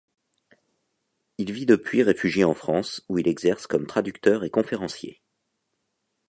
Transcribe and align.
Il 1.37 1.51
vit 1.53 1.67
depuis 1.67 2.01
réfugié 2.01 2.43
en 2.43 2.55
France 2.55 3.05
où 3.07 3.19
il 3.19 3.27
exerce 3.27 3.67
comme 3.67 3.85
traducteur 3.85 4.43
et 4.43 4.49
conférencier. 4.49 5.21